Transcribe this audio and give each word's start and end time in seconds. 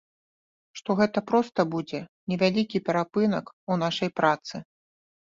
Што 0.79 0.91
гэта 0.99 1.19
проста 1.31 1.65
будзе 1.75 1.99
невялікі 2.33 2.81
перапынак 2.87 3.45
у 3.75 3.77
нашай 3.83 4.09
працы. 4.21 4.55